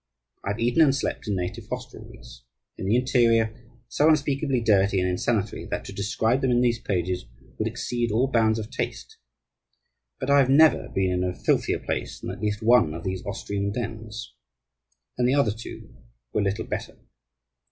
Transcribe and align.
I 0.43 0.49
have 0.49 0.59
eaten 0.59 0.81
and 0.81 0.95
slept 0.95 1.27
in 1.27 1.35
native 1.35 1.67
hostelries, 1.69 2.41
in 2.75 2.87
the 2.87 2.95
interior, 2.95 3.53
so 3.87 4.09
unspeakably 4.09 4.59
dirty 4.59 4.99
and 4.99 5.07
insanitary 5.07 5.67
that 5.69 5.85
to 5.85 5.93
describe 5.93 6.41
them 6.41 6.49
in 6.49 6.61
these 6.61 6.79
pages 6.81 7.27
would 7.59 7.67
exceed 7.67 8.09
all 8.11 8.27
bounds 8.31 8.57
of 8.57 8.71
taste, 8.71 9.19
but 10.19 10.27
I 10.31 10.39
have 10.39 10.49
never 10.49 10.89
been 10.89 11.11
in 11.11 11.23
a 11.23 11.35
filthier 11.35 11.77
place 11.77 12.19
than 12.19 12.31
at 12.31 12.41
least 12.41 12.63
one 12.63 12.95
of 12.95 13.03
these 13.03 13.23
Austrian 13.27 13.71
dens. 13.71 14.33
And 15.19 15.27
the 15.29 15.35
other 15.35 15.51
two 15.51 15.95
were 16.33 16.41
little 16.41 16.65
better. 16.65 16.97